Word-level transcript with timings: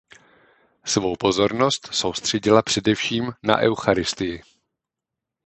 Svou 0.85 1.15
pozornost 1.15 1.93
soustředila 1.93 2.61
především 2.61 3.31
na 3.43 3.57
eucharistii. 3.59 4.43